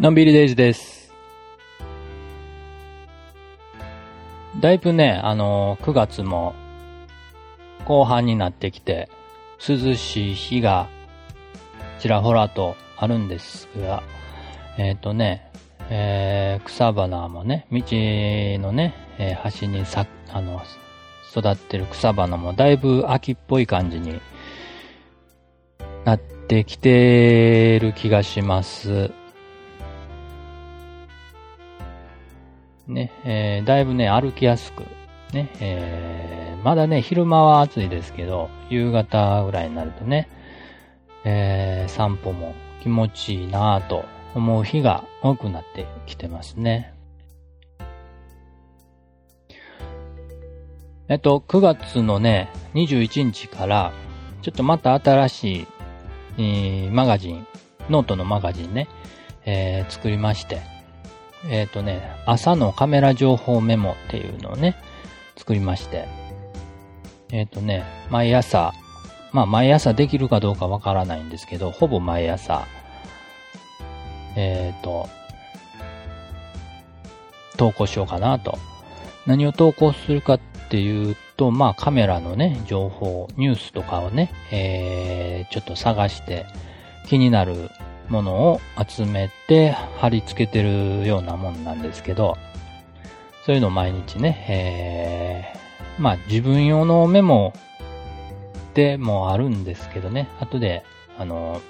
[0.00, 1.12] のんびりデイズです。
[4.60, 6.54] だいぶね、あの、9月も
[7.84, 9.08] 後半になってきて、
[9.58, 10.88] 涼しい日が
[11.98, 14.04] ちらほらとあるんですが、
[14.78, 15.50] えっ、とね、
[15.90, 20.62] えー草花もね、道のね、えー端にさ、あの、
[21.36, 24.20] 育ってる草花もだいぶ秋っぽい感じに
[26.04, 29.10] なってきてる気がします。
[32.88, 34.84] ね、えーだいぶね、歩きやすく、
[35.32, 40.28] ね、えーまだね、昼間は暑いですけど、夕方ぐらいになるとね、
[41.24, 46.94] えー散歩も気持ちいいなぁと思う日が多くなってきてますね。
[51.08, 53.92] えっと、9月のね、21日から、
[54.42, 55.66] ちょっとまた新しい、
[56.38, 57.46] えーマガジン、
[57.90, 58.88] ノートのマガジンね、
[59.44, 60.77] えー作りまして、
[61.46, 64.76] えっ、とね、朝のカメラ情報メモっていうのをね、
[65.36, 66.08] 作りまして、
[67.30, 68.72] えっ、とね、毎朝、
[69.32, 72.66] まあ毎朝できるかどうかわからないんですけど、ほぼ毎朝、
[74.36, 75.08] えっ、と、
[77.56, 78.58] 投稿しようかなと。
[79.26, 86.46] 何を投稿するかっていうと、まあカメラのね、情報、ニュースとかをね、えー、ちょっと探して、
[87.06, 87.70] 気になる
[88.08, 92.36] ものを集めて貼り付けてるようなもんなんですけど、
[93.44, 97.52] そういうのを毎日ね、えー、まあ自分用のメモ
[98.74, 100.84] でもあるんですけどね、後で、
[101.18, 101.60] あの、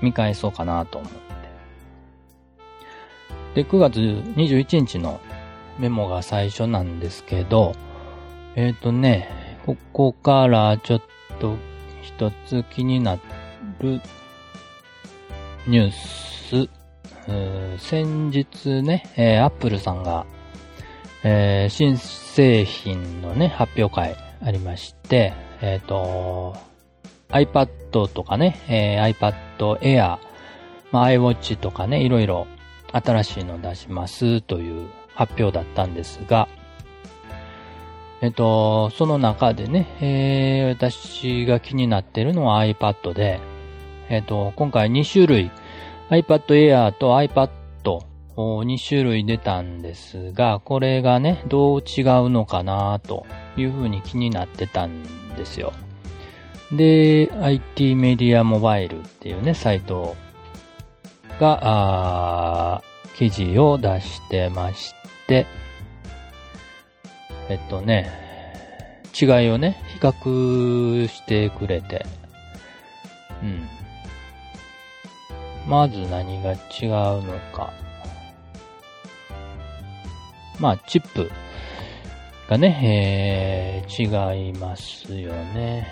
[0.00, 1.18] 見返そうかなと思って。
[3.62, 5.20] で、9月21日の
[5.78, 7.74] メモが最初なんですけど、
[8.56, 9.28] えっ、とね、
[9.64, 11.02] ここからちょっ
[11.40, 11.56] と
[12.02, 13.18] 一つ気にな
[13.80, 14.00] る
[15.68, 20.24] ニュース、ー先日ね、えー、アップルさんが、
[21.22, 26.56] えー新製品のね、発表会ありまして、えっ、と、
[27.28, 30.18] iPad とかね、えー iPad Air、
[30.90, 32.46] まあ、iWatch とかね、いろいろ
[32.90, 36.48] 新しいの出しますという発表だったんですが、
[38.22, 43.38] えっ、と、その中でね、えー私が気になってるのは iPad で、
[44.08, 45.50] えっ、と、今回2種類、
[46.10, 47.50] iPad Air と iPad
[48.36, 53.26] 2種類出たんですが、これがね、どう違うのかなと
[53.56, 55.02] いうふうに気になってたん
[55.36, 55.72] ですよ。
[56.72, 60.16] で、IT メディアモバイルっていうね、サイト
[61.40, 62.88] が、あー
[63.18, 64.94] 記事を出してまし
[65.26, 65.46] て、
[67.48, 68.12] えっとね、
[69.20, 72.06] 違いをね、比較してくれて、
[73.42, 73.77] うん。
[75.68, 77.72] まず何が違うのか。
[80.58, 81.30] まあ、チップ
[82.48, 85.86] がね、えー、違いますよね。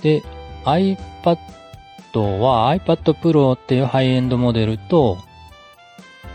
[0.00, 0.22] で、
[0.64, 1.36] iPad
[2.38, 5.18] は iPad Pro っていうハイエンドモデルと、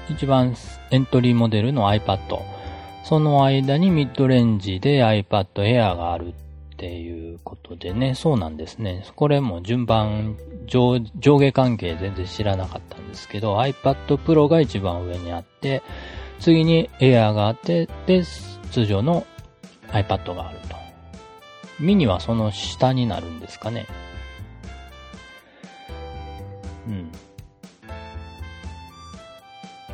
[0.09, 0.55] 一番
[0.91, 2.19] エントリーモデルの iPad。
[3.03, 6.33] その間にミッドレンジで iPad Air がある
[6.77, 9.03] っていうことでね、そうなんですね。
[9.15, 15.81] これも順番、上上下関係全然知らなかったんですけど、iPad Pro が一番上にあって、
[16.39, 18.23] 次に Air があって、で、
[18.69, 19.25] 通常の
[19.87, 20.75] iPad があると。
[21.79, 23.87] ミニはその下になるんですかね。
[26.87, 27.11] うん。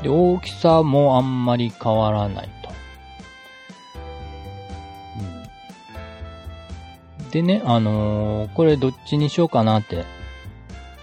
[0.01, 2.49] で、大きさもあんまり変わらない
[7.33, 10.05] でね、あのーこれどっちにしようかなって、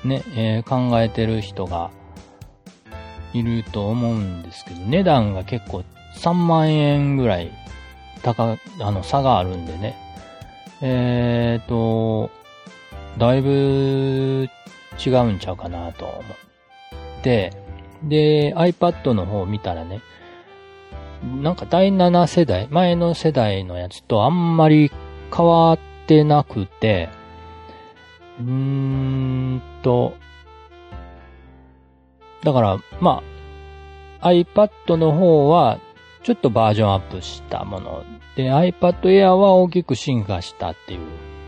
[0.05, 1.91] ね、えー考えてる人が
[3.33, 5.83] いると思うんですけど、値段が結構
[6.15, 7.51] 3万円ぐらい
[8.23, 9.97] 高、あの、差があるんでね。
[10.81, 12.31] えーと、
[13.19, 14.49] だいぶ
[15.04, 17.53] 違うんちゃうかなと思って、
[18.04, 20.01] で、iPad の方見たらね、
[21.43, 24.93] なんか第7世代、前の世代のやつとあんまり
[25.37, 25.78] 変わっ
[26.10, 27.09] てなくて、
[28.41, 30.15] うーんと、
[32.42, 33.22] だから、ま
[34.21, 35.78] あ、iPad の方は
[36.24, 38.04] ちょっとバージョンアップしたもの
[38.34, 41.01] で、iPad Air は大きく進化したっていう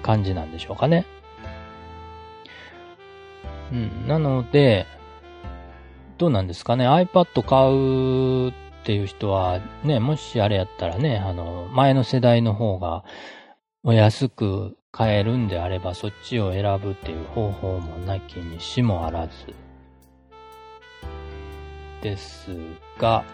[0.05, 1.07] 感じなんでしょうかね。
[3.73, 4.07] うん。
[4.07, 4.87] なので、
[6.19, 6.87] どうなんですかね。
[6.87, 8.53] iPad 買うっ
[8.85, 13.03] ていう人は、ね、もしあれやったらね、あの、前の世代の方が、
[13.85, 19.33] お安く使えるんであればそっちを選ぶっていう方法もなきにしもあらず。
[22.01, 22.51] です
[22.99, 23.25] が、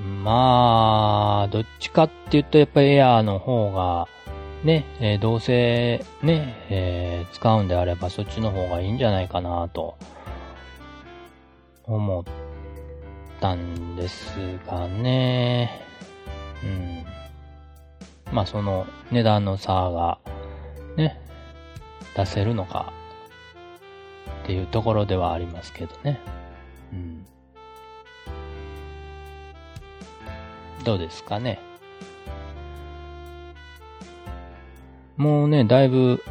[0.00, 4.08] まあ、どっちかって言うとやっぱりエアーの方が、
[4.64, 9.96] ね、えー、どうせね、えー、使うんであればそっちの方がいいんじゃないかなと
[11.84, 12.24] 思っ
[13.40, 14.36] たんです
[14.66, 15.85] がね。
[18.36, 20.18] まあその値段の差が
[20.98, 21.18] ね、
[22.14, 22.92] 出せるのか
[24.42, 26.20] っていうところではありますけどね。
[26.92, 27.26] うん。
[30.84, 31.58] どうですかね。
[35.16, 36.22] もうね、だいぶ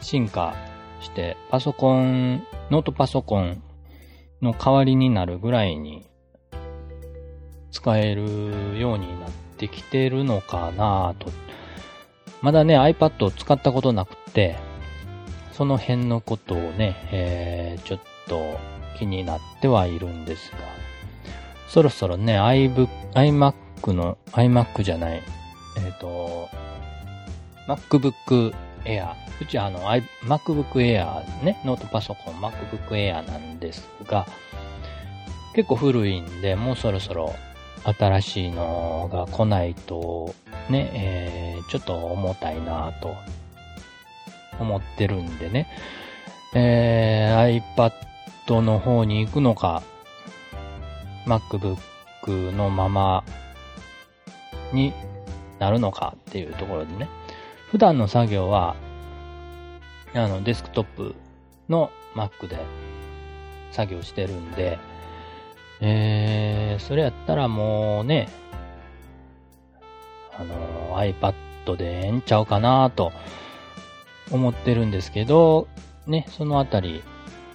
[0.00, 0.54] 進化
[1.00, 3.60] して、パソコン、ノートパソコン
[4.40, 6.06] の代わりになるぐらいに
[7.72, 9.30] 使えるようになっ
[9.62, 11.30] てきてるのかなと。
[12.40, 14.56] まだね、iPad を使ったことなくて、
[15.52, 18.58] その辺のことをね、えー、ちょっと
[18.98, 20.58] 気になってはいるんですが、
[21.68, 23.54] そろそろね、ibimac
[23.92, 25.22] の、iMac じゃない、
[25.76, 26.48] えっ、ー、と、
[27.68, 28.52] MacBook
[28.84, 29.14] Air。
[29.40, 29.80] うちあの、
[30.24, 34.26] MacBook Air ね、ノートパソコン MacBook Air なんですが、
[35.54, 37.32] 結構古いんで、もうそろそろ
[37.84, 40.34] 新しいのが来ないと、
[40.70, 43.14] ね、えー、ちょっと重たいなと
[44.60, 45.66] 思ってるんでね、
[46.54, 47.62] えー、
[48.46, 49.82] iPad の方に行くのか、
[51.26, 53.24] MacBook のまま
[54.72, 54.92] に
[55.58, 57.08] なるのかっていうところでね、
[57.70, 58.76] 普段の作業は、
[60.14, 61.14] あの、デスクトップ
[61.68, 62.58] の Mac で
[63.70, 64.78] 作業してるんで、
[65.84, 68.28] えー、それやったらもうね、
[70.38, 73.12] あの、iPad でええんちゃうかなと
[74.30, 75.66] 思ってるんですけど、
[76.06, 77.02] ね、そのあたり、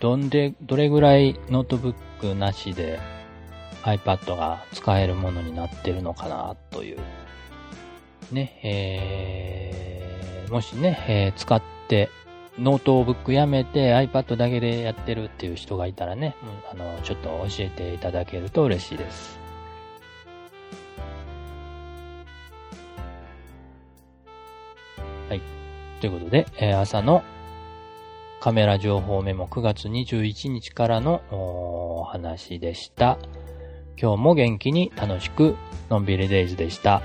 [0.02, 3.00] どんで、どれぐらいノートブックなしで
[3.84, 7.00] iPad が使えるものになってるのかなという。
[8.32, 12.10] ね、えー、もしね、えー、使って
[12.60, 16.36] ノートブックやめて iPad だけでやってるっていう人がいたらね、
[16.72, 19.40] あの、ちょっと教えていただけると嬉しいです。
[25.30, 25.42] はい。
[26.02, 27.24] ということで、えー、朝の
[28.40, 33.20] カメラ情報メモ9月21日からのお話でした。
[34.02, 35.56] 今日も元気に楽しく
[35.90, 37.02] のんびりデイズでした。